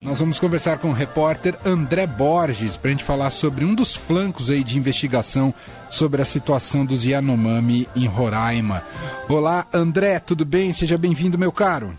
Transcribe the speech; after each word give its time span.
Nós 0.00 0.20
vamos 0.20 0.38
conversar 0.38 0.78
com 0.78 0.90
o 0.90 0.92
repórter 0.92 1.58
André 1.64 2.06
Borges 2.06 2.76
para 2.76 2.88
a 2.88 2.92
gente 2.92 3.02
falar 3.02 3.30
sobre 3.30 3.64
um 3.64 3.74
dos 3.74 3.96
flancos 3.96 4.48
aí 4.48 4.62
de 4.62 4.78
investigação 4.78 5.52
sobre 5.90 6.22
a 6.22 6.24
situação 6.24 6.86
dos 6.86 7.04
Yanomami 7.04 7.88
em 7.96 8.06
Roraima. 8.06 8.84
Olá, 9.28 9.66
André, 9.74 10.20
tudo 10.20 10.44
bem? 10.44 10.72
Seja 10.72 10.96
bem-vindo, 10.96 11.36
meu 11.36 11.50
caro. 11.50 11.98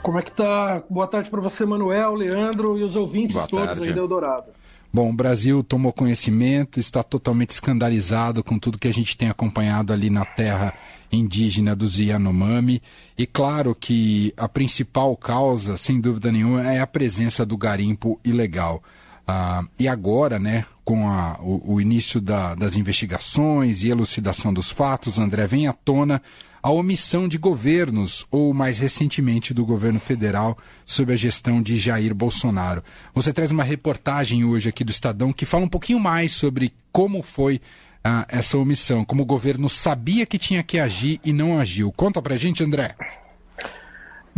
Como 0.00 0.16
é 0.16 0.22
que 0.22 0.30
tá? 0.30 0.80
Boa 0.88 1.08
tarde 1.08 1.28
para 1.28 1.40
você, 1.40 1.66
Manuel, 1.66 2.14
Leandro 2.14 2.78
e 2.78 2.84
os 2.84 2.94
ouvintes 2.94 3.34
Boa 3.34 3.48
todos 3.48 3.66
tarde. 3.66 3.82
aí 3.88 3.92
do 3.92 3.98
Eldorado. 3.98 4.52
Bom, 4.90 5.10
o 5.10 5.12
Brasil 5.12 5.62
tomou 5.62 5.92
conhecimento, 5.92 6.80
está 6.80 7.02
totalmente 7.02 7.50
escandalizado 7.50 8.42
com 8.42 8.58
tudo 8.58 8.78
que 8.78 8.88
a 8.88 8.92
gente 8.92 9.16
tem 9.16 9.28
acompanhado 9.28 9.92
ali 9.92 10.08
na 10.08 10.24
terra 10.24 10.72
indígena 11.12 11.76
dos 11.76 11.98
Yanomami. 11.98 12.82
E 13.16 13.26
claro 13.26 13.74
que 13.74 14.32
a 14.36 14.48
principal 14.48 15.14
causa, 15.16 15.76
sem 15.76 16.00
dúvida 16.00 16.32
nenhuma, 16.32 16.72
é 16.72 16.80
a 16.80 16.86
presença 16.86 17.44
do 17.44 17.56
garimpo 17.56 18.18
ilegal. 18.24 18.82
Ah, 19.30 19.62
e 19.78 19.86
agora, 19.86 20.38
né, 20.38 20.64
com 20.86 21.06
a, 21.06 21.38
o, 21.42 21.74
o, 21.74 21.80
início 21.82 22.18
da, 22.18 22.54
das 22.54 22.76
investigações 22.76 23.82
e 23.82 23.88
elucidação 23.88 24.54
dos 24.54 24.70
fatos, 24.70 25.18
André, 25.18 25.46
vem 25.46 25.66
à 25.66 25.72
tona 25.74 26.22
a 26.62 26.70
omissão 26.70 27.28
de 27.28 27.36
governos, 27.36 28.26
ou 28.30 28.54
mais 28.54 28.78
recentemente 28.78 29.52
do 29.52 29.66
governo 29.66 30.00
federal, 30.00 30.56
sob 30.82 31.12
a 31.12 31.16
gestão 31.16 31.60
de 31.60 31.76
Jair 31.76 32.14
Bolsonaro. 32.14 32.82
Você 33.14 33.30
traz 33.30 33.50
uma 33.50 33.62
reportagem 33.62 34.44
hoje 34.46 34.70
aqui 34.70 34.82
do 34.82 34.90
Estadão 34.90 35.30
que 35.30 35.44
fala 35.44 35.66
um 35.66 35.68
pouquinho 35.68 36.00
mais 36.00 36.32
sobre 36.32 36.72
como 36.90 37.22
foi 37.22 37.60
ah, 38.02 38.24
essa 38.30 38.56
omissão, 38.56 39.04
como 39.04 39.24
o 39.24 39.26
governo 39.26 39.68
sabia 39.68 40.24
que 40.24 40.38
tinha 40.38 40.62
que 40.62 40.78
agir 40.78 41.20
e 41.22 41.34
não 41.34 41.58
agiu. 41.58 41.92
Conta 41.92 42.22
pra 42.22 42.36
gente, 42.36 42.64
André. 42.64 42.94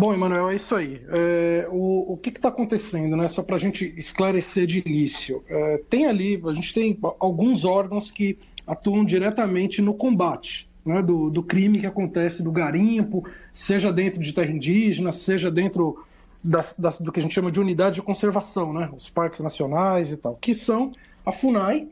Bom, 0.01 0.15
Emanuel, 0.15 0.49
é 0.49 0.55
isso 0.55 0.75
aí. 0.75 0.99
É, 1.11 1.69
o, 1.71 2.15
o 2.15 2.17
que 2.17 2.31
está 2.31 2.49
acontecendo, 2.49 3.19
né? 3.19 3.29
Só 3.29 3.43
para 3.43 3.57
a 3.57 3.59
gente 3.59 3.93
esclarecer 3.99 4.67
de 4.67 4.83
início. 4.87 5.45
É, 5.47 5.83
tem 5.91 6.07
ali, 6.07 6.41
a 6.43 6.53
gente 6.55 6.73
tem 6.73 6.99
alguns 7.19 7.67
órgãos 7.67 8.11
que 8.11 8.39
atuam 8.67 9.05
diretamente 9.05 9.83
no 9.83 9.93
combate 9.93 10.67
né, 10.87 11.03
do, 11.03 11.29
do, 11.29 11.43
crime 11.43 11.81
que 11.81 11.87
acontece 11.87 12.43
do 12.43 12.51
garimpo, 12.51 13.29
seja 13.53 13.93
dentro 13.93 14.19
de 14.21 14.33
terra 14.33 14.51
indígena, 14.51 15.13
seja 15.13 15.51
dentro 15.51 16.03
das, 16.43 16.75
das, 16.79 16.99
do 16.99 17.13
que 17.13 17.21
a 17.21 17.23
gente 17.23 17.35
chama 17.35 17.53
de 17.53 17.61
unidade 17.61 17.97
de 17.97 18.03
conservação, 18.03 18.73
né? 18.73 18.89
Os 18.97 19.11
parques 19.11 19.41
nacionais 19.41 20.11
e 20.11 20.17
tal, 20.17 20.35
que 20.35 20.55
são 20.55 20.93
a 21.27 21.31
FUNAI, 21.31 21.89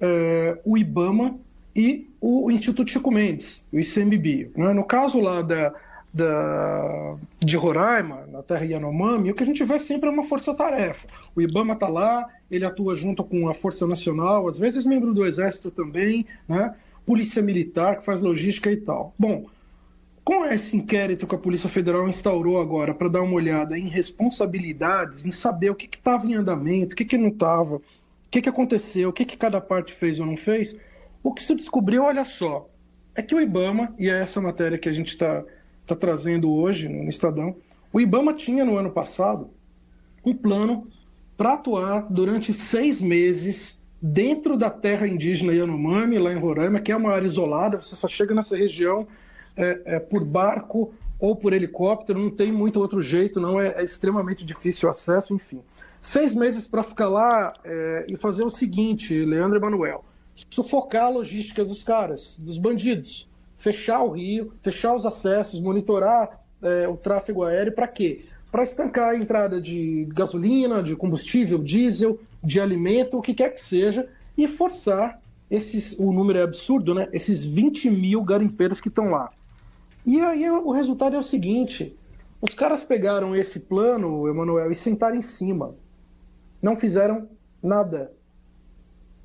é, 0.00 0.58
o 0.64 0.78
IBAMA 0.78 1.38
e 1.76 2.08
o 2.22 2.50
Instituto 2.50 2.90
Chico 2.90 3.10
Mendes, 3.10 3.66
o 3.70 3.78
ICMBio. 3.78 4.50
Né? 4.56 4.72
No 4.72 4.84
caso 4.84 5.20
lá 5.20 5.42
da, 5.42 5.74
da, 6.12 7.16
de 7.38 7.56
Roraima, 7.56 8.26
na 8.26 8.42
terra 8.42 8.64
Yanomami, 8.64 9.30
o 9.30 9.34
que 9.34 9.42
a 9.42 9.46
gente 9.46 9.64
vê 9.64 9.78
sempre 9.78 10.08
é 10.08 10.12
uma 10.12 10.24
força-tarefa. 10.24 11.06
O 11.34 11.40
IBAMA 11.40 11.74
está 11.74 11.88
lá, 11.88 12.28
ele 12.50 12.64
atua 12.64 12.94
junto 12.94 13.22
com 13.22 13.48
a 13.48 13.54
Força 13.54 13.86
Nacional, 13.86 14.48
às 14.48 14.58
vezes 14.58 14.84
membro 14.84 15.14
do 15.14 15.24
Exército 15.24 15.70
também, 15.70 16.26
né? 16.48 16.74
Polícia 17.06 17.40
Militar, 17.40 17.98
que 17.98 18.04
faz 18.04 18.20
logística 18.20 18.70
e 18.70 18.76
tal. 18.76 19.14
Bom, 19.18 19.46
com 20.24 20.44
esse 20.44 20.76
inquérito 20.76 21.26
que 21.26 21.34
a 21.34 21.38
Polícia 21.38 21.68
Federal 21.68 22.08
instaurou 22.08 22.60
agora 22.60 22.92
para 22.92 23.08
dar 23.08 23.22
uma 23.22 23.34
olhada 23.34 23.78
em 23.78 23.88
responsabilidades, 23.88 25.24
em 25.24 25.32
saber 25.32 25.70
o 25.70 25.74
que 25.74 25.88
estava 25.92 26.26
em 26.26 26.34
andamento, 26.34 26.92
o 26.92 26.96
que, 26.96 27.04
que 27.04 27.16
não 27.16 27.28
estava, 27.28 27.76
o 27.76 27.82
que, 28.30 28.42
que 28.42 28.48
aconteceu, 28.48 29.08
o 29.08 29.12
que, 29.12 29.24
que 29.24 29.36
cada 29.36 29.60
parte 29.60 29.92
fez 29.92 30.20
ou 30.20 30.26
não 30.26 30.36
fez, 30.36 30.76
o 31.22 31.32
que 31.32 31.42
se 31.42 31.54
descobriu, 31.54 32.04
olha 32.04 32.24
só, 32.24 32.68
é 33.14 33.22
que 33.22 33.34
o 33.34 33.40
IBAMA, 33.40 33.94
e 33.98 34.08
é 34.08 34.20
essa 34.20 34.40
matéria 34.40 34.78
que 34.78 34.88
a 34.88 34.92
gente 34.92 35.08
está 35.08 35.42
tá 35.94 35.96
trazendo 35.96 36.52
hoje 36.52 36.88
no 36.88 37.08
Estadão, 37.08 37.56
o 37.92 38.00
IBAMA 38.00 38.34
tinha 38.34 38.64
no 38.64 38.76
ano 38.76 38.90
passado 38.90 39.50
um 40.24 40.34
plano 40.34 40.86
para 41.36 41.54
atuar 41.54 42.06
durante 42.10 42.52
seis 42.52 43.00
meses 43.00 43.80
dentro 44.00 44.56
da 44.56 44.70
terra 44.70 45.06
indígena 45.06 45.52
Yanomami, 45.52 46.18
lá 46.18 46.32
em 46.32 46.38
Roraima, 46.38 46.80
que 46.80 46.92
é 46.92 46.96
uma 46.96 47.12
área 47.12 47.26
isolada, 47.26 47.80
você 47.80 47.94
só 47.96 48.08
chega 48.08 48.34
nessa 48.34 48.56
região 48.56 49.06
é, 49.56 49.80
é, 49.84 49.98
por 49.98 50.24
barco 50.24 50.94
ou 51.18 51.36
por 51.36 51.52
helicóptero, 51.52 52.18
não 52.18 52.30
tem 52.30 52.50
muito 52.50 52.80
outro 52.80 53.02
jeito, 53.02 53.40
não 53.40 53.60
é, 53.60 53.68
é 53.76 53.82
extremamente 53.82 54.44
difícil 54.44 54.88
o 54.88 54.90
acesso, 54.90 55.34
enfim. 55.34 55.62
Seis 56.00 56.34
meses 56.34 56.66
para 56.66 56.82
ficar 56.82 57.08
lá 57.08 57.52
é, 57.62 58.06
e 58.08 58.16
fazer 58.16 58.42
o 58.42 58.50
seguinte, 58.50 59.22
Leandro 59.24 59.58
Emanuel, 59.58 60.04
sufocar 60.48 61.04
a 61.04 61.10
logística 61.10 61.62
dos 61.62 61.82
caras, 61.82 62.38
dos 62.38 62.56
bandidos, 62.56 63.29
fechar 63.60 64.02
o 64.02 64.10
rio, 64.10 64.52
fechar 64.62 64.94
os 64.94 65.04
acessos, 65.04 65.60
monitorar 65.60 66.40
é, 66.62 66.88
o 66.88 66.96
tráfego 66.96 67.44
aéreo, 67.44 67.74
para 67.74 67.86
quê? 67.86 68.24
Para 68.50 68.62
estancar 68.62 69.10
a 69.10 69.16
entrada 69.16 69.60
de 69.60 70.08
gasolina, 70.12 70.82
de 70.82 70.96
combustível, 70.96 71.58
diesel, 71.58 72.18
de 72.42 72.58
alimento, 72.58 73.18
o 73.18 73.22
que 73.22 73.34
quer 73.34 73.50
que 73.50 73.60
seja, 73.60 74.08
e 74.36 74.48
forçar 74.48 75.20
esses, 75.50 75.98
o 75.98 76.10
número 76.10 76.38
é 76.38 76.42
absurdo, 76.42 76.94
né? 76.94 77.08
Esses 77.12 77.44
20 77.44 77.90
mil 77.90 78.22
garimpeiros 78.22 78.80
que 78.80 78.88
estão 78.88 79.10
lá. 79.10 79.30
E 80.06 80.18
aí 80.20 80.50
o 80.50 80.70
resultado 80.70 81.14
é 81.14 81.18
o 81.18 81.22
seguinte: 81.22 81.94
os 82.40 82.54
caras 82.54 82.82
pegaram 82.82 83.36
esse 83.36 83.60
plano, 83.60 84.26
Emanuel, 84.26 84.70
e 84.70 84.74
sentaram 84.74 85.16
em 85.16 85.22
cima. 85.22 85.74
Não 86.62 86.74
fizeram 86.74 87.28
nada. 87.62 88.10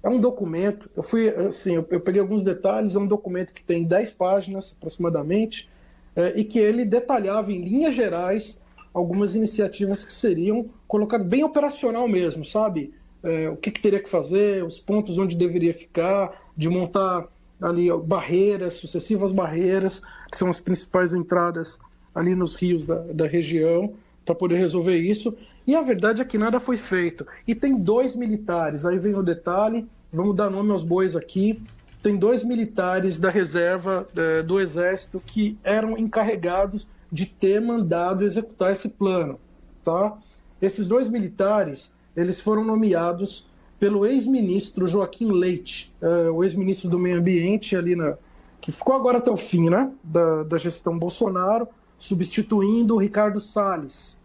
É 0.06 0.10
um 0.10 0.20
documento, 0.20 0.88
eu 0.96 1.02
fui 1.02 1.30
assim, 1.30 1.74
eu, 1.74 1.88
eu 1.90 2.00
peguei 2.00 2.22
alguns 2.22 2.44
detalhes, 2.44 2.96
é 2.96 3.00
um 3.00 3.08
documento 3.08 3.52
que 3.52 3.64
tem 3.64 3.84
10 3.84 4.12
páginas 4.12 4.76
aproximadamente, 4.78 5.68
é, 6.16 6.40
e 6.40 6.46
que 6.46 6.60
ele 6.60 6.86
detalhava 6.86 7.52
em 7.52 7.64
linhas 7.64 7.96
gerais 7.96 8.64
algumas 8.94 9.34
iniciativas 9.34 10.06
que 10.06 10.14
seriam 10.14 10.70
colocadas 10.88 11.26
bem 11.26 11.44
operacional 11.44 12.08
mesmo, 12.08 12.46
sabe? 12.46 12.94
É, 13.24 13.50
o 13.50 13.58
que, 13.58 13.72
que, 13.72 13.82
teria 13.82 14.00
que 14.00 14.08
fazer, 14.08 14.64
os 14.64 14.80
pontos 14.80 15.18
onde 15.18 15.36
deveria 15.36 15.74
ficar, 15.74 16.40
de 16.56 16.70
montar 16.70 17.28
ali 17.60 17.88
barreiras, 18.04 18.76
sucessivas 18.76 19.32
barreiras, 19.32 20.04
que 20.32 20.38
são 20.38 20.50
as 20.50 20.60
principais 20.60 21.16
entradas 21.16 21.80
ali 22.14 22.36
nos 22.36 22.54
rios 22.54 22.86
da, 22.86 23.00
da 23.00 23.26
região, 23.26 23.96
para 24.24 24.36
poder 24.36 24.58
resolver 24.58 24.98
isso. 25.00 25.36
E 25.66 25.76
a 25.76 25.82
verdade 25.82 26.22
é 26.22 26.26
que 26.26 26.38
nada 26.38 26.60
foi 26.60 26.78
feito. 26.78 27.26
E 27.48 27.56
tem 27.56 27.76
dois 27.76 28.16
militares, 28.16 28.86
aí 28.86 29.00
vem 29.00 29.16
o 29.16 29.24
detalhe, 29.24 29.88
vamos 30.12 30.36
dar 30.36 30.50
nome 30.50 30.72
aos 30.72 30.84
bois 30.84 31.16
aqui. 31.16 31.62
Tem 32.02 32.18
dois 32.18 32.44
militares 32.44 33.20
da 33.20 33.30
reserva 33.30 34.08
é, 34.16 34.44
do 34.44 34.60
Exército 34.60 35.22
que 35.26 35.58
eram 35.64 35.98
encarregados 35.98 36.88
de 37.12 37.26
ter 37.26 37.60
mandado 37.60 38.24
executar 38.24 38.72
esse 38.72 38.90
plano. 38.90 39.40
Tá? 39.84 40.18
Esses 40.62 40.88
dois 40.88 41.10
militares 41.10 41.96
eles 42.16 42.40
foram 42.40 42.64
nomeados 42.64 43.48
pelo 43.80 44.06
ex-ministro 44.06 44.88
Joaquim 44.88 45.32
Leite, 45.32 45.94
é, 46.02 46.30
o 46.30 46.44
ex-ministro 46.44 46.90
do 46.90 46.98
Meio 46.98 47.20
Ambiente 47.20 47.76
ali 47.76 47.96
na 47.96 48.18
que 48.66 48.72
ficou 48.72 48.96
agora 48.96 49.20
até 49.20 49.30
o 49.30 49.38
fim, 49.38 49.70
né, 49.70 49.92
da, 50.04 50.42
da 50.42 50.58
gestão 50.58 50.98
Bolsonaro, 50.98 51.68
substituindo 52.00 52.96
o 52.96 52.98
Ricardo 52.98 53.40
Salles. 53.40 54.20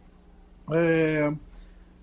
É, 0.73 1.31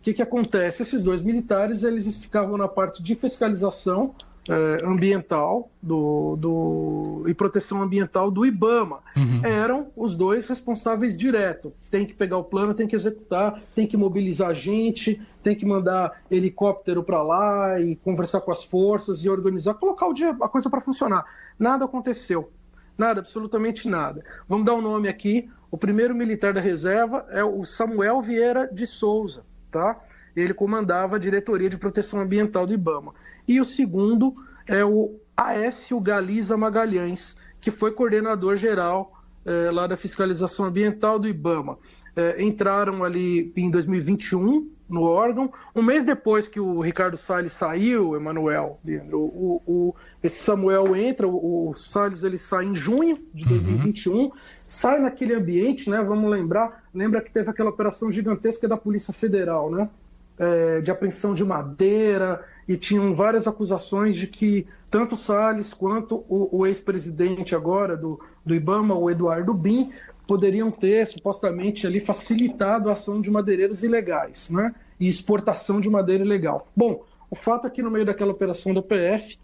que, 0.08 0.14
que 0.14 0.22
acontece? 0.22 0.84
Esses 0.84 1.04
dois 1.04 1.22
militares 1.22 1.84
eles 1.84 2.18
ficavam 2.18 2.58
na 2.58 2.68
parte 2.68 3.04
de 3.04 3.14
fiscalização 3.14 4.16
é, 4.48 4.86
ambiental 4.86 5.70
do, 5.84 6.38
do, 6.38 7.26
e 7.28 7.34
proteção 7.34 7.82
ambiental 7.82 8.32
do 8.32 8.46
IBAMA. 8.46 9.00
Uhum. 9.18 9.42
Eram 9.44 9.88
os 9.98 10.16
dois 10.16 10.48
responsáveis 10.48 11.18
direto. 11.18 11.74
Tem 11.92 12.06
que 12.06 12.14
pegar 12.14 12.38
o 12.38 12.44
plano, 12.46 12.74
tem 12.74 12.88
que 12.88 12.96
executar, 12.96 13.62
tem 13.76 13.86
que 13.86 13.98
mobilizar 13.98 14.54
gente, 14.54 15.22
tem 15.44 15.58
que 15.58 15.66
mandar 15.66 16.22
helicóptero 16.32 17.04
para 17.04 17.22
lá 17.22 17.78
e 17.82 17.98
conversar 17.98 18.40
com 18.40 18.52
as 18.52 18.64
forças 18.64 19.26
e 19.26 19.30
organizar, 19.30 19.74
colocar 19.74 20.08
o 20.08 20.14
dia, 20.14 20.30
a 20.30 20.48
coisa 20.48 20.70
para 20.70 20.80
funcionar. 20.80 21.26
Nada 21.60 21.84
aconteceu. 21.84 22.50
Nada, 22.98 23.20
absolutamente 23.20 23.90
nada. 23.90 24.24
Vamos 24.48 24.66
dar 24.66 24.74
o 24.74 24.78
um 24.78 24.82
nome 24.82 25.10
aqui. 25.10 25.50
O 25.70 25.78
primeiro 25.78 26.16
militar 26.16 26.54
da 26.54 26.62
reserva 26.62 27.26
é 27.30 27.44
o 27.44 27.66
Samuel 27.66 28.22
Vieira 28.22 28.70
de 28.72 28.88
Souza, 28.88 29.44
tá? 29.72 30.00
Ele 30.36 30.54
comandava 30.54 31.16
a 31.16 31.20
diretoria 31.20 31.70
de 31.70 31.78
proteção 31.78 32.22
ambiental 32.22 32.66
do 32.66 32.74
IBAMA. 32.74 33.14
E 33.48 33.60
o 33.60 33.66
segundo 33.66 34.36
é 34.68 34.84
o 34.84 35.20
Aécio 35.36 36.00
Galiza 36.00 36.58
Magalhães, 36.58 37.38
que 37.60 37.72
foi 37.72 37.92
coordenador 37.92 38.56
geral 38.56 39.14
é, 39.46 39.72
lá 39.72 39.88
da 39.88 39.96
fiscalização 39.96 40.66
ambiental 40.66 41.18
do 41.18 41.28
IBAMA. 41.28 41.78
É, 42.16 42.44
entraram 42.44 43.04
ali 43.04 43.52
em 43.56 43.70
2021 43.70 44.70
no 44.90 45.04
órgão. 45.04 45.52
Um 45.76 45.82
mês 45.82 46.06
depois 46.06 46.48
que 46.48 46.60
o 46.60 46.82
Ricardo 46.82 47.18
Salles 47.18 47.52
saiu, 47.52 48.16
Emanuel, 48.16 48.80
o, 49.12 49.62
o, 49.66 49.96
esse 50.24 50.42
Samuel 50.44 50.96
entra, 50.96 51.28
o, 51.28 51.70
o 51.70 51.76
Salles 51.76 52.24
ele 52.24 52.38
sai 52.38 52.66
em 52.66 52.76
junho 52.76 53.20
de 53.34 53.46
2021, 53.46 54.16
uhum. 54.16 54.32
Sai 54.68 55.00
naquele 55.00 55.34
ambiente, 55.34 55.90
né? 55.90 56.02
Vamos 56.04 56.30
lembrar, 56.30 56.84
lembra 56.94 57.22
que 57.22 57.32
teve 57.32 57.50
aquela 57.50 57.70
operação 57.70 58.12
gigantesca 58.12 58.68
da 58.68 58.76
Polícia 58.76 59.14
Federal, 59.14 59.72
né? 59.72 59.90
É, 60.38 60.82
de 60.82 60.92
apreensão 60.92 61.34
de 61.34 61.44
madeira, 61.44 62.46
e 62.68 62.78
tinham 62.78 63.16
várias 63.16 63.48
acusações 63.48 64.16
de 64.16 64.28
que 64.28 64.68
tanto 64.92 65.18
Salles 65.18 65.74
quanto 65.74 66.24
o, 66.30 66.60
o 66.60 66.68
ex-presidente 66.68 67.56
agora 67.56 67.98
do, 67.98 68.20
do 68.46 68.54
Ibama, 68.54 68.94
o 68.94 69.10
Eduardo 69.10 69.54
Bin, 69.54 69.92
poderiam 70.28 70.70
ter 70.70 71.08
supostamente 71.08 71.88
ali 71.88 72.00
facilitado 72.02 72.90
a 72.90 72.92
ação 72.92 73.22
de 73.22 73.32
madeireiros 73.32 73.84
ilegais, 73.84 74.50
né? 74.50 74.76
E 75.00 75.08
exportação 75.08 75.80
de 75.80 75.90
madeira 75.90 76.24
ilegal. 76.24 76.68
Bom, 76.76 77.04
o 77.32 77.36
fato 77.36 77.66
é 77.66 77.70
que 77.70 77.82
no 77.82 77.90
meio 77.90 78.06
daquela 78.06 78.32
operação 78.32 78.74
do 78.74 78.84
PF, 78.84 79.40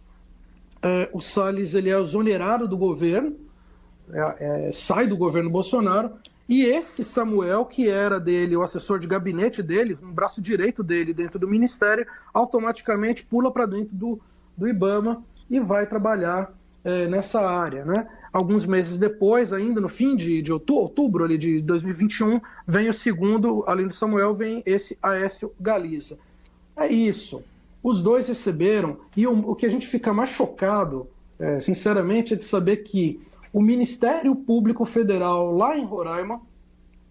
é, 0.81 1.09
o 1.13 1.21
Salles 1.21 1.73
ele 1.73 1.89
é 1.89 1.97
exonerado 1.97 2.67
do 2.67 2.77
governo, 2.77 3.35
é, 4.11 4.67
é, 4.67 4.71
sai 4.71 5.07
do 5.07 5.17
governo 5.17 5.49
Bolsonaro, 5.49 6.11
e 6.47 6.65
esse 6.65 7.03
Samuel, 7.03 7.65
que 7.65 7.89
era 7.89 8.19
dele, 8.19 8.55
o 8.55 8.63
assessor 8.63 8.99
de 8.99 9.07
gabinete 9.07 9.63
dele, 9.63 9.97
um 10.03 10.11
braço 10.11 10.41
direito 10.41 10.83
dele 10.83 11.13
dentro 11.13 11.39
do 11.39 11.47
ministério, 11.47 12.05
automaticamente 12.33 13.25
pula 13.25 13.51
para 13.51 13.65
dentro 13.65 13.95
do, 13.95 14.19
do 14.57 14.67
Ibama 14.67 15.23
e 15.49 15.59
vai 15.59 15.85
trabalhar 15.85 16.53
é, 16.83 17.07
nessa 17.07 17.39
área. 17.41 17.85
Né? 17.85 18.07
Alguns 18.31 18.65
meses 18.65 18.99
depois, 18.99 19.53
ainda 19.53 19.79
no 19.79 19.87
fim 19.87 20.15
de, 20.15 20.41
de 20.41 20.51
outubro, 20.51 20.83
outubro 20.83 21.23
ali 21.23 21.37
de 21.37 21.61
2021, 21.61 22.41
vem 22.67 22.89
o 22.89 22.93
segundo, 22.93 23.63
além 23.65 23.87
do 23.87 23.93
Samuel, 23.93 24.35
vem 24.35 24.61
esse 24.65 24.97
Aécio 25.01 25.53
Galiza. 25.59 26.19
É 26.75 26.87
isso. 26.87 27.41
Os 27.81 28.01
dois 28.01 28.27
receberam, 28.27 28.97
e 29.15 29.25
o, 29.25 29.51
o 29.51 29.55
que 29.55 29.65
a 29.65 29.69
gente 29.69 29.87
fica 29.87 30.13
mais 30.13 30.29
chocado, 30.29 31.07
é, 31.39 31.59
sinceramente, 31.59 32.33
é 32.33 32.37
de 32.37 32.45
saber 32.45 32.77
que 32.77 33.21
o 33.53 33.61
Ministério 33.61 34.35
Público 34.35 34.83
Federal, 34.83 35.55
lá 35.55 35.77
em 35.77 35.85
Roraima, 35.85 36.41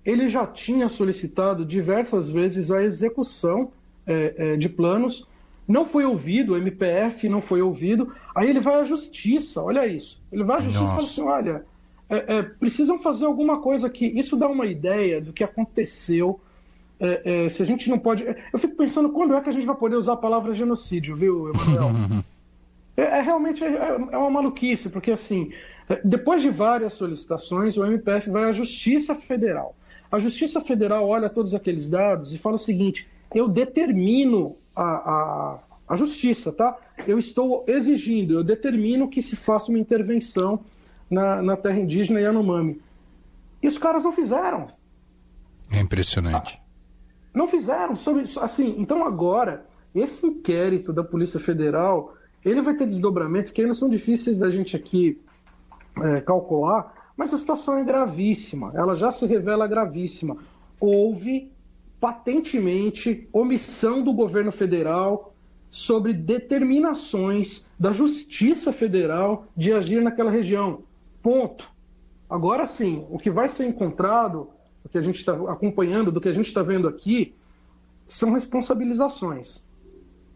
ele 0.05 0.27
já 0.27 0.44
tinha 0.44 0.89
solicitado 0.89 1.65
diversas 1.65 2.29
vezes 2.29 2.71
a 2.71 2.83
execução 2.83 3.71
é, 4.05 4.35
é, 4.37 4.56
de 4.56 4.69
planos, 4.69 5.29
não 5.67 5.87
foi 5.87 6.05
ouvido, 6.05 6.55
o 6.55 6.56
MPF 6.56 7.29
não 7.29 7.41
foi 7.41 7.62
ouvido, 7.62 8.12
aí 8.35 8.50
ele 8.50 8.59
vai 8.59 8.75
à 8.81 8.85
justiça, 8.85 9.62
olha 9.62 9.87
isso. 9.87 10.21
Ele 10.33 10.43
vai 10.43 10.56
à 10.56 10.61
justiça 10.61 10.85
Nossa. 10.85 10.93
e 10.93 10.97
fala 10.97 11.09
assim: 11.09 11.23
olha, 11.23 11.65
é, 12.11 12.39
é, 12.39 12.43
precisam 12.43 12.99
fazer 12.99 13.25
alguma 13.25 13.61
coisa 13.61 13.87
aqui. 13.87 14.06
Isso 14.06 14.37
dá 14.37 14.49
uma 14.49 14.67
ideia 14.67 15.21
do 15.21 15.33
que 15.33 15.44
aconteceu 15.44 16.41
é, 16.99 17.44
é, 17.44 17.49
se 17.49 17.62
a 17.62 17.67
gente 17.67 17.89
não 17.89 17.99
pode. 17.99 18.25
Eu 18.53 18.59
fico 18.59 18.77
pensando 18.77 19.11
quando 19.11 19.35
é 19.35 19.41
que 19.41 19.49
a 19.49 19.53
gente 19.53 19.67
vai 19.67 19.77
poder 19.77 19.97
usar 19.97 20.12
a 20.15 20.17
palavra 20.17 20.53
genocídio, 20.53 21.17
viu, 21.17 21.50
Emanuel? 21.50 21.91
é, 22.97 23.03
é, 23.03 23.21
realmente 23.21 23.65
é, 23.65 23.97
é, 24.12 24.17
uma 24.17 24.31
maluquice, 24.31 24.91
porque 24.91 25.11
assim, 25.11 25.53
depois 26.05 26.43
de 26.43 26.50
várias 26.50 26.93
solicitações, 26.94 27.77
o 27.77 27.85
MPF 27.85 28.31
vai 28.31 28.44
à 28.44 28.53
Justiça 28.53 29.15
Federal. 29.15 29.75
A 30.11 30.19
Justiça 30.19 30.61
Federal 30.61 31.09
olha 31.09 31.29
todos 31.29 31.55
aqueles 31.55 31.89
dados 31.89 32.33
e 32.33 32.39
fala 32.39 32.56
o 32.56 32.59
seguinte: 32.59 33.09
eu 33.35 33.49
determino 33.49 34.56
a, 34.75 34.83
a, 34.85 35.59
a 35.89 35.97
justiça, 35.97 36.53
tá? 36.53 36.79
Eu 37.06 37.19
estou 37.19 37.65
exigindo, 37.67 38.35
eu 38.35 38.44
determino 38.44 39.09
que 39.09 39.23
se 39.23 39.37
faça 39.37 39.71
uma 39.71 39.79
intervenção 39.79 40.61
na, 41.11 41.43
na 41.43 41.56
terra 41.56 41.81
indígena 41.81 42.21
Yanomami. 42.21 42.81
E 43.62 43.69
os 43.69 43.79
caras 43.79 44.05
não 44.05 44.12
fizeram. 44.12 44.67
É 45.71 45.81
impressionante. 45.81 46.61
Não 47.35 47.49
fizeram. 47.49 47.97
Sobre, 47.97 48.25
assim, 48.41 48.75
então 48.79 49.05
agora, 49.05 49.65
esse 49.94 50.27
inquérito 50.27 50.93
da 50.93 51.03
Polícia 51.03 51.41
Federal, 51.41 52.15
ele 52.44 52.61
vai 52.61 52.75
ter 52.75 52.87
desdobramentos 52.87 53.50
que 53.50 53.62
ainda 53.62 53.75
são 53.75 53.89
difíceis 53.89 54.39
da 54.39 54.50
gente 54.50 54.77
aqui 54.77 55.21
é, 56.00 56.21
calcular, 56.21 56.94
mas 57.17 57.33
a 57.33 57.39
situação 57.39 57.79
é 57.79 57.85
gravíssima. 57.85 58.73
Ela 58.75 58.94
já 58.94 59.11
se 59.11 59.27
revela 59.27 59.67
gravíssima. 59.67 60.37
Houve 60.81 61.53
patentemente 62.00 63.29
omissão 63.33 64.03
do 64.03 64.12
governo 64.12 64.50
federal 64.50 65.35
sobre 65.71 66.12
determinações 66.12 67.71
da 67.79 67.93
Justiça 67.93 68.73
Federal 68.73 69.47
de 69.56 69.73
agir 69.73 70.03
naquela 70.03 70.31
região. 70.31 70.83
Ponto. 71.23 71.71
Agora 72.29 72.67
sim, 72.67 73.06
o 73.11 73.19
que 73.19 73.31
vai 73.31 73.49
ser 73.49 73.67
encontrado 73.67 74.50
o 74.85 74.89
que 74.89 74.99
a 74.99 75.00
gente 75.00 75.17
está 75.17 75.33
acompanhando, 75.33 76.11
do 76.11 76.21
que 76.21 76.29
a 76.29 76.33
gente 76.33 76.47
está 76.47 76.62
vendo 76.62 76.89
aqui, 76.89 77.35
são 78.09 78.33
responsabilizações. 78.33 79.69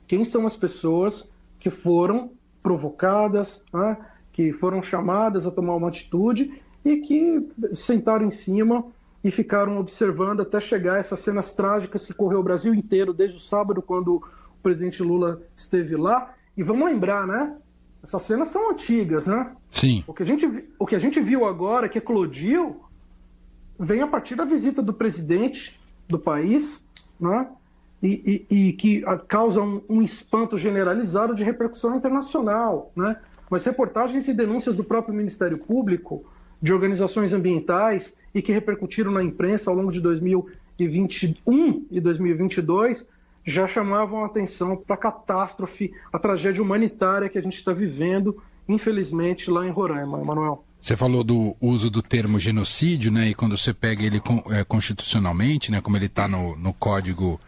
Quem 0.06 0.24
são 0.24 0.46
as 0.46 0.54
pessoas 0.54 1.30
que 1.58 1.68
foram 1.68 2.30
provocadas, 2.62 3.64
né, 3.72 3.96
que 4.36 4.52
foram 4.52 4.82
chamadas 4.82 5.46
a 5.46 5.50
tomar 5.50 5.74
uma 5.74 5.88
atitude 5.88 6.60
e 6.84 6.98
que 6.98 7.48
sentaram 7.72 8.26
em 8.26 8.30
cima 8.30 8.84
e 9.24 9.30
ficaram 9.30 9.78
observando 9.78 10.42
até 10.42 10.60
chegar 10.60 11.00
essas 11.00 11.20
cenas 11.20 11.54
trágicas 11.54 12.04
que 12.04 12.12
correu 12.12 12.40
o 12.40 12.42
Brasil 12.42 12.74
inteiro 12.74 13.14
desde 13.14 13.38
o 13.38 13.40
sábado, 13.40 13.80
quando 13.80 14.16
o 14.16 14.22
presidente 14.62 15.02
Lula 15.02 15.40
esteve 15.56 15.96
lá. 15.96 16.34
E 16.54 16.62
vamos 16.62 16.84
lembrar, 16.84 17.26
né? 17.26 17.56
Essas 18.02 18.22
cenas 18.24 18.48
são 18.48 18.70
antigas, 18.70 19.26
né? 19.26 19.56
Sim. 19.70 20.04
O 20.06 20.12
que 20.12 20.22
a 20.22 20.26
gente, 20.26 20.68
o 20.78 20.86
que 20.86 20.94
a 20.94 20.98
gente 20.98 21.18
viu 21.18 21.46
agora, 21.46 21.88
que 21.88 21.96
eclodiu, 21.96 22.84
vem 23.78 24.02
a 24.02 24.06
partir 24.06 24.34
da 24.34 24.44
visita 24.44 24.82
do 24.82 24.92
presidente 24.92 25.80
do 26.06 26.18
país, 26.18 26.86
né? 27.18 27.48
E, 28.02 28.44
e, 28.50 28.56
e 28.68 28.72
que 28.74 29.02
causa 29.26 29.62
um, 29.62 29.80
um, 29.88 30.02
espanto 30.02 30.58
generalizado 30.58 31.34
de 31.34 31.42
repercussão 31.42 31.96
internacional. 31.96 32.92
Né? 32.94 33.16
Mas 33.50 33.64
reportagens 33.64 34.26
e 34.28 34.32
denúncias 34.32 34.76
do 34.76 34.84
próprio 34.84 35.14
Ministério 35.14 35.58
Público, 35.58 36.24
de 36.60 36.72
organizações 36.72 37.32
ambientais 37.32 38.14
e 38.34 38.42
que 38.42 38.52
repercutiram 38.52 39.10
na 39.10 39.22
imprensa 39.22 39.70
ao 39.70 39.76
longo 39.76 39.92
de 39.92 40.00
2021 40.00 41.86
e 41.90 42.00
2022 42.00 43.06
já 43.46 43.66
chamavam 43.68 44.24
a 44.24 44.26
atenção 44.26 44.76
para 44.76 44.96
a 44.96 44.98
catástrofe, 44.98 45.92
a 46.12 46.18
tragédia 46.18 46.62
humanitária 46.62 47.28
que 47.28 47.38
a 47.38 47.40
gente 47.40 47.56
está 47.56 47.72
vivendo, 47.72 48.42
infelizmente, 48.68 49.48
lá 49.50 49.64
em 49.64 49.70
Roraima, 49.70 50.20
Emanuel. 50.20 50.64
Você 50.80 50.96
falou 50.96 51.22
do 51.22 51.56
uso 51.60 51.88
do 51.88 52.02
termo 52.02 52.40
genocídio, 52.40 53.10
né? 53.10 53.28
E 53.28 53.34
quando 53.34 53.56
você 53.56 53.72
pega 53.72 54.04
ele 54.04 54.20
é, 54.50 54.64
constitucionalmente, 54.64 55.70
né? 55.70 55.80
Como 55.80 55.96
ele 55.96 56.06
está 56.06 56.26
no, 56.26 56.56
no 56.56 56.72
Código 56.72 57.40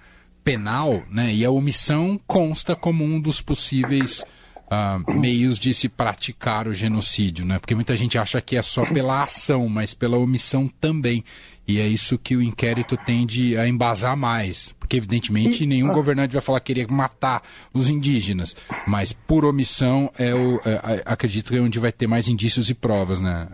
Penal, 0.44 1.02
né? 1.10 1.32
E 1.34 1.44
a 1.44 1.50
omissão 1.50 2.18
consta 2.26 2.76
como 2.76 3.04
um 3.04 3.20
dos 3.20 3.40
possíveis 3.40 4.24
uh, 4.70 5.18
meios 5.18 5.58
de 5.58 5.72
se 5.74 5.88
praticar 5.88 6.68
o 6.68 6.74
genocídio, 6.74 7.44
né? 7.44 7.58
Porque 7.58 7.74
muita 7.74 7.96
gente 7.96 8.18
acha 8.18 8.40
que 8.40 8.56
é 8.56 8.62
só 8.62 8.84
pela 8.86 9.22
ação, 9.22 9.68
mas 9.68 9.94
pela 9.94 10.18
omissão 10.18 10.68
também. 10.80 11.24
E 11.66 11.78
é 11.78 11.86
isso 11.86 12.16
que 12.16 12.34
o 12.34 12.40
inquérito 12.40 12.96
tende 12.96 13.56
a 13.58 13.68
embasar 13.68 14.16
mais. 14.16 14.74
Porque, 14.80 14.96
evidentemente, 14.96 15.66
nenhum 15.66 15.92
governante 15.92 16.32
vai 16.32 16.40
falar 16.40 16.60
que 16.60 16.72
queria 16.72 16.86
matar 16.88 17.42
os 17.74 17.90
indígenas. 17.90 18.56
Mas, 18.86 19.12
por 19.12 19.44
omissão, 19.44 20.10
é 20.18 20.34
o, 20.34 20.56
é, 20.64 21.02
acredito 21.04 21.52
que 21.52 21.58
é 21.58 21.60
onde 21.60 21.78
vai 21.78 21.92
ter 21.92 22.06
mais 22.06 22.26
indícios 22.26 22.70
e 22.70 22.74
provas, 22.74 23.20
né, 23.20 23.46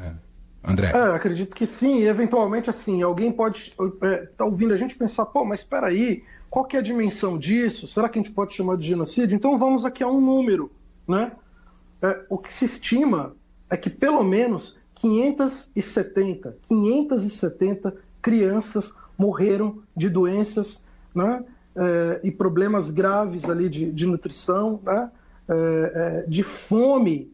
André? 0.63 0.93
É, 0.95 1.17
acredito 1.17 1.57
que 1.57 1.67
sim. 1.67 2.03
E, 2.03 2.07
eventualmente, 2.07 2.71
assim, 2.71 3.03
alguém 3.03 3.33
pode 3.33 3.59
estar 3.59 4.07
é, 4.07 4.17
tá 4.39 4.45
ouvindo 4.45 4.73
a 4.73 4.77
gente 4.77 4.95
pensar, 4.95 5.27
pô, 5.27 5.45
mas 5.45 5.61
espera 5.61 5.89
aí, 5.89 6.23
qual 6.49 6.65
que 6.65 6.77
é 6.77 6.79
a 6.79 6.83
dimensão 6.83 7.37
disso? 7.37 7.89
Será 7.89 8.09
que 8.09 8.17
a 8.17 8.23
gente 8.23 8.33
pode 8.33 8.55
chamar 8.55 8.77
de 8.77 8.87
genocídio? 8.87 9.35
Então, 9.35 9.59
vamos 9.59 9.85
aqui 9.85 10.05
a 10.05 10.09
um 10.09 10.21
número, 10.21 10.71
né? 11.07 11.33
É, 12.03 12.25
o 12.29 12.39
que 12.39 12.53
se 12.53 12.65
estima 12.65 13.35
é 13.71 13.77
que, 13.77 13.89
pelo 13.89 14.23
menos, 14.23 14.77
570, 14.95 16.57
570 16.63 17.97
crianças 18.21 18.93
morreram 19.19 19.83
de 19.97 20.09
doenças 20.09 20.85
né, 21.15 21.45
é, 21.77 22.21
e 22.23 22.31
problemas 22.31 22.91
graves 22.91 23.45
ali 23.45 23.69
de, 23.69 23.91
de 23.91 24.07
nutrição, 24.07 24.81
né, 24.83 25.11
é, 25.49 25.55
é, 25.95 26.25
de 26.29 26.43
fome 26.43 27.33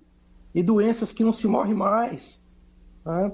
e 0.55 0.63
doenças 0.63 1.13
que 1.13 1.23
não 1.23 1.33
se 1.33 1.47
morre 1.47 1.75
mais. 1.75 2.41
Né? 3.05 3.33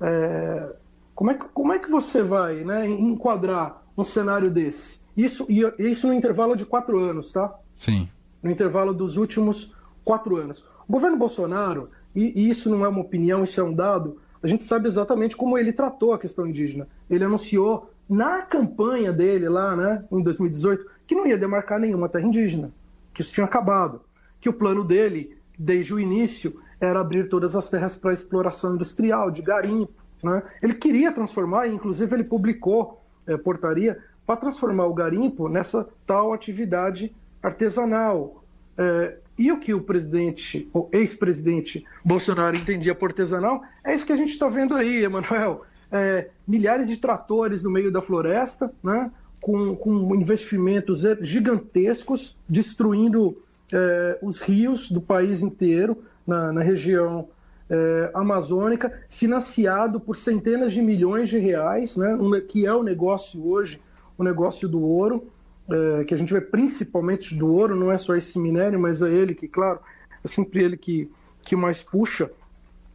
É, 0.00 0.72
como, 1.14 1.30
é 1.30 1.34
que, 1.34 1.44
como 1.52 1.72
é 1.72 1.78
que 1.78 1.90
você 1.90 2.22
vai 2.22 2.64
né, 2.64 2.88
enquadrar 2.88 3.82
um 3.96 4.04
cenário 4.04 4.50
desse? 4.50 5.00
Isso, 5.16 5.46
isso 5.78 6.06
no 6.06 6.14
intervalo 6.14 6.56
de 6.56 6.64
quatro 6.64 6.98
anos, 6.98 7.32
tá? 7.32 7.54
Sim. 7.78 8.08
No 8.42 8.50
intervalo 8.50 8.92
dos 8.92 9.16
últimos 9.16 9.74
quatro 10.04 10.36
anos. 10.36 10.64
O 10.88 10.92
governo 10.92 11.16
Bolsonaro, 11.16 11.90
e, 12.14 12.42
e 12.42 12.48
isso 12.48 12.68
não 12.68 12.84
é 12.84 12.88
uma 12.88 13.00
opinião, 13.00 13.44
isso 13.44 13.60
é 13.60 13.64
um 13.64 13.72
dado, 13.72 14.18
a 14.42 14.46
gente 14.46 14.64
sabe 14.64 14.88
exatamente 14.88 15.36
como 15.36 15.56
ele 15.56 15.72
tratou 15.72 16.12
a 16.12 16.18
questão 16.18 16.46
indígena. 16.46 16.88
Ele 17.08 17.24
anunciou 17.24 17.90
na 18.08 18.42
campanha 18.42 19.12
dele 19.12 19.48
lá, 19.48 19.76
né, 19.76 20.04
em 20.10 20.20
2018, 20.22 20.90
que 21.06 21.14
não 21.14 21.26
ia 21.26 21.38
demarcar 21.38 21.78
nenhuma 21.78 22.08
terra 22.08 22.26
indígena, 22.26 22.72
que 23.14 23.22
isso 23.22 23.32
tinha 23.32 23.46
acabado, 23.46 24.00
que 24.40 24.48
o 24.48 24.52
plano 24.52 24.84
dele, 24.84 25.36
desde 25.56 25.94
o 25.94 26.00
início, 26.00 26.60
era 26.80 27.00
abrir 27.00 27.28
todas 27.28 27.54
as 27.54 27.70
terras 27.70 27.94
para 27.94 28.12
exploração 28.12 28.74
industrial, 28.74 29.30
de 29.30 29.40
garimpo. 29.40 29.92
Né? 30.22 30.42
Ele 30.60 30.74
queria 30.74 31.12
transformar, 31.12 31.68
inclusive 31.68 32.14
ele 32.14 32.24
publicou 32.24 33.00
é, 33.26 33.36
portaria 33.36 33.98
para 34.26 34.36
transformar 34.36 34.86
o 34.86 34.94
garimpo 34.94 35.48
nessa 35.48 35.88
tal 36.06 36.32
atividade 36.32 37.14
artesanal. 37.42 38.44
É, 38.76 39.16
e 39.38 39.50
o 39.50 39.58
que 39.58 39.74
o 39.74 39.80
presidente, 39.80 40.68
o 40.72 40.88
ex-presidente 40.92 41.84
Bolsonaro 42.04 42.56
entendia 42.56 42.94
por 42.94 43.10
artesanal, 43.10 43.62
é 43.82 43.94
isso 43.94 44.06
que 44.06 44.12
a 44.12 44.16
gente 44.16 44.32
está 44.32 44.48
vendo 44.48 44.74
aí, 44.74 45.04
Emanuel. 45.04 45.62
É, 45.90 46.28
milhares 46.46 46.88
de 46.88 46.96
tratores 46.96 47.62
no 47.62 47.70
meio 47.70 47.90
da 47.90 48.00
floresta, 48.00 48.72
né, 48.82 49.10
com, 49.40 49.74
com 49.74 50.14
investimentos 50.14 51.02
gigantescos, 51.20 52.36
destruindo 52.48 53.36
é, 53.72 54.18
os 54.22 54.40
rios 54.40 54.90
do 54.90 55.00
país 55.00 55.42
inteiro, 55.42 55.98
na, 56.26 56.52
na 56.52 56.62
região 56.62 57.28
é, 57.68 58.10
amazônica, 58.14 58.92
financiado 59.08 59.98
por 59.98 60.16
centenas 60.16 60.72
de 60.72 60.80
milhões 60.80 61.28
de 61.28 61.38
reais, 61.38 61.96
né, 61.96 62.16
que 62.48 62.66
é 62.66 62.72
o 62.72 62.82
negócio 62.82 63.46
hoje, 63.46 63.80
o 64.16 64.22
negócio 64.22 64.68
do 64.68 64.80
ouro, 64.80 65.26
é, 65.70 66.04
que 66.04 66.14
a 66.14 66.16
gente 66.16 66.32
vê 66.32 66.40
principalmente 66.40 67.34
do 67.34 67.52
ouro, 67.52 67.76
não 67.76 67.92
é 67.92 67.96
só 67.96 68.14
esse 68.16 68.38
minério, 68.38 68.78
mas 68.78 69.02
é 69.02 69.10
ele 69.10 69.34
que, 69.34 69.48
claro, 69.48 69.80
é 70.24 70.28
sempre 70.28 70.62
ele 70.62 70.76
que, 70.76 71.10
que 71.42 71.56
mais 71.56 71.82
puxa 71.82 72.30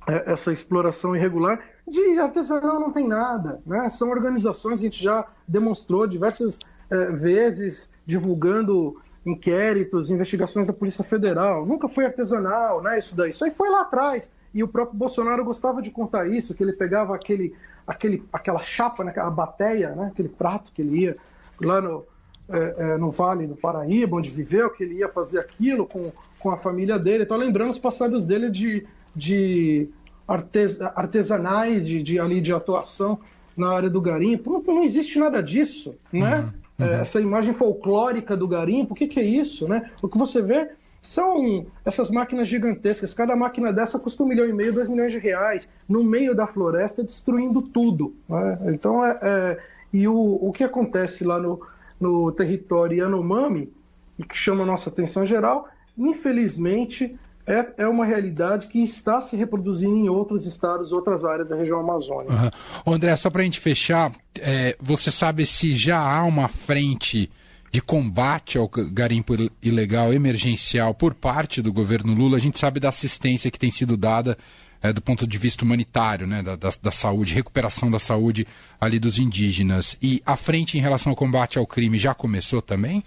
é, 0.08 0.32
essa 0.32 0.52
exploração 0.52 1.16
irregular. 1.16 1.60
De 1.88 2.20
artesanal 2.20 2.80
não 2.80 2.92
tem 2.92 3.08
nada, 3.08 3.62
né? 3.66 3.88
São 3.90 4.10
organizações, 4.10 4.80
a 4.80 4.84
gente 4.84 5.02
já 5.02 5.26
demonstrou 5.48 6.08
diversas 6.08 6.60
é, 6.90 7.12
vezes 7.12 7.94
divulgando 8.06 9.02
inquéritos, 9.26 10.10
investigações 10.10 10.68
da 10.68 10.74
Polícia 10.74 11.04
Federal. 11.04 11.66
Nunca 11.66 11.88
foi 11.88 12.06
artesanal, 12.06 12.82
né? 12.82 12.98
Isso 12.98 13.16
daí. 13.16 13.30
Isso 13.30 13.44
aí 13.44 13.52
foi 13.52 13.70
lá 13.70 13.82
atrás. 13.82 14.32
E 14.54 14.64
o 14.64 14.68
próprio 14.68 14.98
Bolsonaro 14.98 15.44
gostava 15.44 15.82
de 15.82 15.92
contar 15.92 16.28
isso, 16.28 16.54
que 16.54 16.64
ele 16.64 16.74
pegava 16.74 17.14
aquele, 17.14 17.54
aquele, 17.86 18.24
aquela 18.32 18.60
chapa, 18.60 19.04
né, 19.04 19.14
a 19.16 19.30
bateia, 19.30 19.90
né, 19.92 20.08
aquele 20.08 20.30
prato 20.30 20.72
que 20.72 20.82
ele 20.82 21.04
ia 21.04 21.18
lá 21.62 21.82
no, 21.82 22.06
é, 22.50 22.76
é, 22.78 22.98
no 22.98 23.12
Vale 23.12 23.48
do 23.48 23.56
Paraíba, 23.56 24.18
onde 24.18 24.30
viveu, 24.30 24.70
que 24.70 24.84
ele 24.84 24.96
ia 24.96 25.10
fazer 25.10 25.40
aquilo 25.40 25.86
com, 25.86 26.12
com 26.40 26.50
a 26.50 26.58
família 26.58 26.98
dele. 26.98 27.24
Então, 27.24 27.38
lembrando 27.38 27.70
os 27.70 27.80
passados 27.80 28.26
dele 28.26 28.50
de, 28.50 28.86
de 29.16 29.90
artes, 30.28 30.82
artesanais, 30.82 31.86
de, 31.86 32.02
de, 32.02 32.20
ali, 32.20 32.42
de 32.42 32.54
atuação 32.54 33.20
na 33.56 33.74
área 33.74 33.90
do 33.90 34.00
garimpo. 34.00 34.52
Não, 34.52 34.76
não 34.76 34.84
existe 34.84 35.20
nada 35.20 35.42
disso, 35.42 35.96
né? 36.12 36.40
Uhum, 36.40 36.86
uhum. 36.86 36.92
É, 36.92 37.02
essa 37.02 37.20
imagem 37.20 37.54
folclórica 37.54 38.38
do 38.38 38.48
garimpo, 38.48 38.94
o 38.94 38.96
que, 38.96 39.08
que 39.08 39.20
é 39.20 39.26
isso, 39.26 39.68
né? 39.68 39.90
O 40.02 40.08
que 40.08 40.18
você 40.18 40.42
vê 40.42 40.70
são 41.02 41.66
essas 41.86 42.10
máquinas 42.10 42.48
gigantescas. 42.48 43.14
Cada 43.14 43.36
máquina 43.36 43.72
dessa 43.72 43.98
custa 43.98 44.24
um 44.24 44.28
milhão 44.28 44.48
e 44.48 44.54
meio, 44.54 44.74
dois 44.74 44.90
milhões 44.90 45.12
de 45.12 45.18
reais, 45.18 45.72
no 45.88 46.04
meio 46.04 46.36
da 46.36 46.46
floresta, 46.46 47.04
destruindo 47.04 47.62
tudo. 47.62 48.14
Né? 48.28 48.60
Então, 48.74 49.06
é, 49.06 49.18
é, 49.22 49.58
e 49.94 50.08
o, 50.08 50.38
o 50.42 50.52
que 50.52 50.66
acontece 50.66 51.24
lá 51.24 51.40
no, 51.40 51.62
no 52.00 52.32
território 52.32 52.98
Yanomami, 52.98 53.72
e 54.18 54.24
que 54.24 54.36
chama 54.36 54.66
nossa 54.66 54.90
atenção 54.90 55.26
geral, 55.26 55.68
infelizmente 55.98 57.18
é, 57.48 57.66
é 57.78 57.88
uma 57.88 58.06
realidade 58.06 58.68
que 58.68 58.84
está 58.84 59.22
se 59.22 59.36
reproduzindo 59.38 59.96
em 59.96 60.10
outros 60.10 60.46
estados, 60.46 60.92
outras 60.92 61.24
áreas 61.24 61.50
da 61.50 61.56
região 61.56 61.80
amazônica. 61.80 62.52
Uhum. 62.86 62.94
André, 62.94 63.16
só 63.16 63.30
para 63.30 63.42
a 63.42 63.46
gente 63.46 63.60
fechar, 63.60 64.12
é, 64.40 64.76
você 64.82 65.10
sabe 65.10 65.46
se 65.46 65.74
já 65.74 65.98
há 65.98 66.26
uma 66.26 66.50
frente 66.50 67.32
de 67.72 67.82
combate 67.82 68.58
ao 68.58 68.70
garimpo 68.92 69.34
ilegal 69.62 70.14
emergencial 70.14 70.94
por 70.94 71.14
parte 71.14 71.62
do 71.62 71.72
governo 71.72 72.14
Lula? 72.14 72.36
A 72.36 72.40
gente 72.40 72.60
sabe 72.60 72.82
da 72.82 72.90
assistência 72.90 73.50
que 73.50 73.60
tem 73.60 73.72
sido 73.72 73.96
dada 73.96 74.38
é, 74.82 74.94
do 74.94 75.02
ponto 75.02 75.26
de 75.26 75.38
vista 75.38 75.64
humanitário, 75.64 76.28
né, 76.28 76.42
da, 76.44 76.56
da, 76.56 76.70
da, 76.82 76.92
saúde, 76.92 77.34
recuperação 77.34 77.90
da 77.90 78.00
saúde 78.00 78.48
ali 78.80 79.00
dos 79.00 79.20
indígenas. 79.20 79.98
E 80.02 80.22
a 80.26 80.36
frente 80.36 80.78
em 80.78 80.82
relação 80.82 81.12
ao 81.12 81.16
combate 81.16 81.58
ao 81.58 81.66
crime 81.66 81.98
já 81.98 82.14
começou 82.14 82.62
também? 82.62 83.04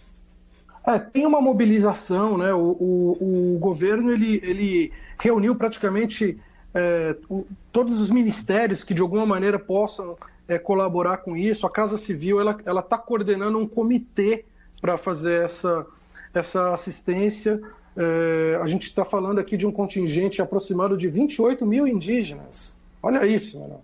É, 0.87 0.99
tem 0.99 1.27
uma 1.27 1.41
mobilização, 1.41 2.39
né? 2.39 2.53
O, 2.53 2.77
o, 2.81 3.55
o 3.55 3.59
governo 3.59 4.11
ele, 4.11 4.41
ele 4.43 4.93
reuniu 5.21 5.55
praticamente 5.55 6.39
é, 6.75 7.17
o, 7.29 7.45
todos 7.73 8.01
os 8.01 8.11
ministérios 8.11 8.83
que 8.83 8.95
de 8.95 9.01
alguma 9.01 9.27
maneira 9.27 9.59
possam 9.59 10.17
é, 10.49 10.59
colaborar 10.59 11.19
com 11.19 11.37
isso. 11.37 11.67
A 11.67 11.71
Casa 11.71 11.97
Civil 11.99 12.41
ela 12.41 12.81
está 12.81 12.99
coordenando 12.99 13.59
um 13.59 13.69
comitê 13.69 14.45
para 14.81 14.97
fazer 14.97 15.45
essa, 15.45 15.87
essa 16.35 16.73
assistência. 16.73 17.61
É, 18.03 18.59
a 18.63 18.67
gente 18.67 18.85
está 18.85 19.05
falando 19.05 19.41
aqui 19.41 19.59
de 19.59 19.67
um 19.67 19.73
contingente 19.73 20.41
aproximado 20.41 20.97
de 20.97 21.07
28 21.07 21.67
mil 21.67 21.87
indígenas. 21.87 22.75
Olha 23.03 23.27
isso, 23.27 23.61
mano. 23.61 23.83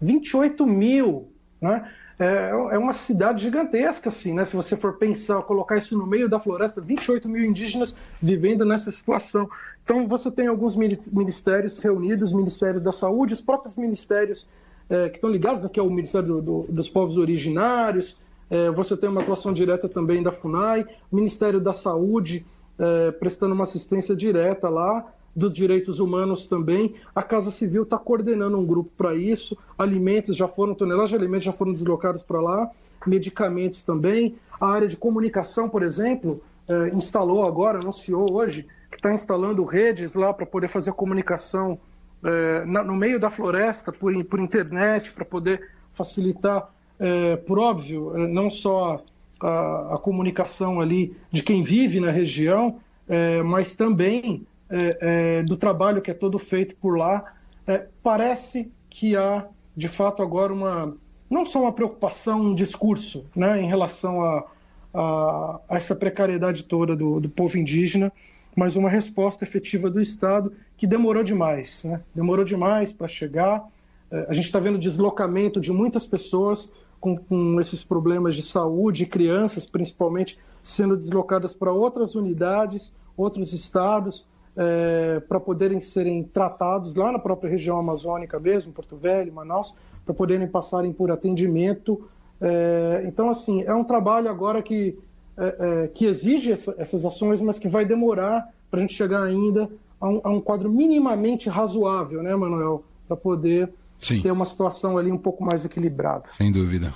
28 0.00 0.66
mil, 0.66 1.28
né? 1.60 1.88
É, 2.18 2.50
é 2.72 2.78
uma 2.78 2.92
cidade 2.92 3.40
gigantesca, 3.42 4.08
assim, 4.08 4.34
né? 4.34 4.44
Se 4.44 4.56
você 4.56 4.76
for 4.76 4.94
pensar, 4.94 5.40
colocar 5.42 5.76
isso 5.76 5.96
no 5.96 6.04
meio 6.04 6.28
da 6.28 6.40
floresta, 6.40 6.80
28 6.80 7.28
mil 7.28 7.44
indígenas 7.44 7.96
vivendo 8.20 8.64
nessa 8.64 8.90
situação. 8.90 9.48
Então, 9.84 10.08
você 10.08 10.28
tem 10.28 10.48
alguns 10.48 10.74
ministérios 10.74 11.78
reunidos, 11.78 12.32
Ministério 12.32 12.80
da 12.80 12.90
Saúde, 12.90 13.34
os 13.34 13.40
próprios 13.40 13.76
ministérios 13.76 14.48
é, 14.90 15.08
que 15.08 15.18
estão 15.18 15.30
ligados, 15.30 15.64
aqui 15.64 15.78
é 15.78 15.82
o 15.82 15.90
Ministério 15.90 16.28
do, 16.28 16.42
do, 16.42 16.66
dos 16.68 16.88
Povos 16.88 17.16
Originários, 17.16 18.18
é, 18.50 18.70
você 18.70 18.96
tem 18.96 19.08
uma 19.08 19.22
atuação 19.22 19.52
direta 19.52 19.88
também 19.88 20.20
da 20.20 20.32
FUNAI, 20.32 20.84
Ministério 21.10 21.60
da 21.60 21.72
Saúde, 21.72 22.44
é, 22.78 23.10
prestando 23.12 23.54
uma 23.54 23.64
assistência 23.64 24.14
direta 24.14 24.68
lá, 24.68 25.06
dos 25.34 25.54
direitos 25.54 25.98
humanos 25.98 26.46
também. 26.46 26.94
A 27.14 27.22
Casa 27.22 27.50
Civil 27.50 27.84
está 27.84 27.98
coordenando 27.98 28.58
um 28.58 28.66
grupo 28.66 28.90
para 28.96 29.14
isso. 29.14 29.56
Alimentos 29.78 30.36
já 30.36 30.46
foram, 30.46 30.74
toneladas 30.74 31.10
de 31.10 31.16
alimentos 31.16 31.44
já 31.44 31.52
foram 31.52 31.72
deslocados 31.72 32.22
para 32.22 32.40
lá, 32.40 32.70
medicamentos 33.06 33.82
também. 33.84 34.36
A 34.60 34.66
área 34.66 34.86
de 34.86 34.96
comunicação, 34.96 35.68
por 35.68 35.82
exemplo, 35.82 36.42
é, 36.68 36.88
instalou 36.94 37.46
agora, 37.46 37.78
anunciou 37.78 38.32
hoje, 38.32 38.66
que 38.90 38.96
está 38.96 39.12
instalando 39.12 39.64
redes 39.64 40.14
lá 40.14 40.32
para 40.34 40.44
poder 40.44 40.68
fazer 40.68 40.92
comunicação 40.92 41.78
é, 42.22 42.64
na, 42.66 42.84
no 42.84 42.94
meio 42.94 43.18
da 43.18 43.30
floresta, 43.30 43.90
por, 43.90 44.12
por 44.24 44.38
internet, 44.38 45.12
para 45.12 45.24
poder 45.24 45.70
facilitar, 45.94 46.70
é, 46.98 47.36
por 47.36 47.58
óbvio, 47.58 48.16
é, 48.16 48.26
não 48.28 48.48
só 48.48 49.02
a, 49.42 49.94
a, 49.94 49.98
comunicação 49.98 50.80
ali 50.80 51.16
de 51.30 51.42
quem 51.42 51.62
vive 51.62 52.00
na 52.00 52.10
região, 52.10 52.78
é, 53.08 53.42
mas 53.42 53.74
também 53.74 54.46
é, 54.70 54.98
é, 55.00 55.42
do 55.42 55.56
trabalho 55.56 56.00
que 56.00 56.10
é 56.10 56.14
todo 56.14 56.38
feito 56.38 56.74
por 56.76 56.96
lá, 56.96 57.34
é, 57.66 57.86
parece 58.02 58.70
que 58.88 59.16
há, 59.16 59.46
de 59.76 59.88
fato, 59.88 60.22
agora 60.22 60.52
uma 60.52 60.94
não 61.32 61.46
só 61.46 61.62
uma 61.62 61.72
preocupação, 61.72 62.42
um 62.42 62.54
discurso 62.54 63.26
né, 63.34 63.60
em 63.60 63.66
relação 63.66 64.22
a, 64.22 64.44
a, 64.92 65.60
a 65.66 65.76
essa 65.76 65.96
precariedade 65.96 66.64
toda 66.64 66.94
do, 66.94 67.18
do, 67.18 67.28
povo 67.28 67.56
indígena, 67.56 68.12
mas 68.54 68.76
uma 68.76 68.90
resposta 68.90 69.42
efetiva 69.42 69.88
do 69.88 69.98
Estado 69.98 70.52
que 70.76 70.86
demorou 70.86 71.22
demais. 71.22 71.84
Né? 71.84 72.02
Demorou 72.14 72.44
demais 72.44 72.92
para 72.92 73.08
chegar. 73.08 73.66
É, 74.10 74.26
a 74.28 74.34
gente 74.34 74.44
está 74.44 74.60
vendo 74.60 74.78
deslocamento 74.78 75.58
de 75.58 75.72
muitas 75.72 76.06
pessoas 76.06 76.74
com, 77.02 77.16
com 77.16 77.60
esses 77.60 77.82
problemas 77.82 78.36
de 78.36 78.42
saúde, 78.42 79.04
crianças 79.04 79.66
principalmente, 79.66 80.38
sendo 80.62 80.96
deslocadas 80.96 81.52
para 81.52 81.72
outras 81.72 82.14
unidades, 82.14 82.96
outros 83.16 83.52
estados, 83.52 84.24
é, 84.56 85.18
para 85.18 85.40
poderem 85.40 85.80
serem 85.80 86.22
tratados 86.22 86.94
lá 86.94 87.10
na 87.10 87.18
própria 87.18 87.50
região 87.50 87.76
amazônica 87.76 88.38
mesmo, 88.38 88.72
Porto 88.72 88.96
Velho, 88.96 89.32
Manaus, 89.32 89.74
para 90.04 90.14
poderem 90.14 90.46
passarem 90.46 90.92
por 90.92 91.10
atendimento. 91.10 92.08
É, 92.40 93.02
então, 93.04 93.28
assim, 93.28 93.62
é 93.64 93.74
um 93.74 93.82
trabalho 93.82 94.30
agora 94.30 94.62
que, 94.62 94.96
é, 95.36 95.56
é 95.58 95.88
que 95.88 96.06
exige 96.06 96.52
essa, 96.52 96.72
essas 96.78 97.04
ações, 97.04 97.40
mas 97.40 97.58
que 97.58 97.66
vai 97.66 97.84
demorar 97.84 98.48
para 98.70 98.78
a 98.78 98.80
gente 98.80 98.94
chegar 98.94 99.24
ainda 99.24 99.68
a 100.00 100.08
um, 100.08 100.20
a 100.22 100.30
um, 100.30 100.40
quadro 100.40 100.70
minimamente 100.70 101.48
razoável, 101.48 102.22
né, 102.22 102.34
Manuel, 102.36 102.84
para 103.08 103.16
poder 103.16 103.72
Sim. 104.02 104.20
ter 104.20 104.30
uma 104.32 104.44
situação 104.44 104.98
ali 104.98 105.10
um 105.10 105.18
pouco 105.18 105.44
mais 105.44 105.64
equilibrada. 105.64 106.24
Sem 106.36 106.50
dúvida. 106.52 106.92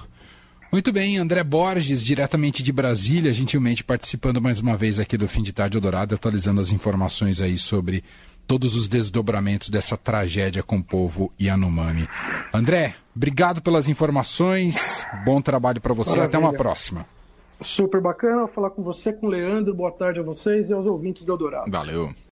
Muito 0.73 0.93
bem, 0.93 1.17
André 1.17 1.43
Borges, 1.45 2.05
diretamente 2.05 2.63
de 2.63 2.73
Brasília, 2.73 3.33
gentilmente 3.33 3.85
participando 3.85 4.43
mais 4.43 4.61
uma 4.61 4.77
vez 4.77 4.99
aqui 4.99 5.17
do 5.17 5.29
Fim 5.29 5.43
de 5.43 5.53
Tarde 5.53 5.79
Dourado, 5.79 6.15
atualizando 6.15 6.61
as 6.61 6.73
informações 6.73 7.41
aí 7.41 7.57
sobre 7.57 8.03
todos 8.47 8.77
os 8.77 8.89
desdobramentos 8.89 9.71
dessa 9.71 9.97
tragédia 9.97 10.63
com 10.63 10.79
o 10.79 10.85
povo 10.85 11.33
Yanomami. 11.41 12.09
André, 12.53 12.95
obrigado 13.15 13.63
pelas 13.63 13.89
informações, 13.89 15.07
bom 15.25 15.41
trabalho 15.41 15.81
para 15.81 15.95
você, 15.95 16.11
Maravilha. 16.11 16.29
até 16.29 16.39
uma 16.39 16.53
próxima. 16.53 17.07
Super 17.61 18.01
bacana 18.01 18.47
falar 18.47 18.71
com 18.71 18.83
você, 18.83 19.13
com 19.13 19.27
o 19.27 19.31
Leandro, 19.31 19.75
boa 19.75 19.91
tarde 19.91 20.21
a 20.21 20.23
vocês 20.23 20.69
e 20.69 20.75
aos 20.75 20.85
ouvintes 20.85 21.25
do 21.25 21.33
Eldorado. 21.33 21.71
Valeu. 21.71 22.13